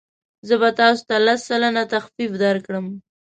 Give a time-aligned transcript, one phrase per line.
[0.47, 2.85] زه به تاسو ته لس سلنه تخفیف درکړم.